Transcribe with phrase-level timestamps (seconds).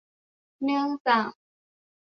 [0.61, 1.31] เนื่องจาก